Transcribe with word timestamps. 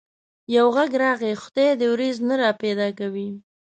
يو 0.55 0.65
غږ 0.75 0.91
راغی: 1.03 1.33
خدای 1.43 1.69
دي 1.79 1.87
وريځ 1.89 2.17
نه 2.29 2.35
را 2.41 2.49
پيدا 2.61 2.87
کوي. 2.99 3.29